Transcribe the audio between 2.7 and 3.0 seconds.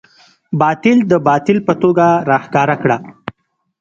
کړه.